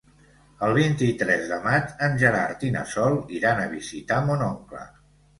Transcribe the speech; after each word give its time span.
El 0.67 0.71
vint-i-tres 0.75 1.43
de 1.49 1.59
maig 1.65 1.91
en 2.07 2.17
Gerard 2.23 2.65
i 2.69 2.71
na 2.75 2.81
Sol 2.93 3.17
iran 3.41 3.61
a 3.65 3.69
visitar 3.75 4.17
mon 4.31 4.41
oncle. 4.47 4.81